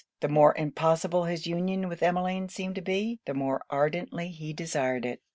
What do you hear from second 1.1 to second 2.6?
his union with Emmeline